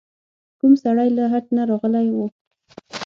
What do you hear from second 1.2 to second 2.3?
حج نه راغلی و.